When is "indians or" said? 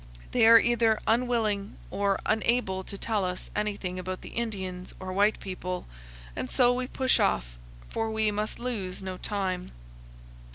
4.31-5.13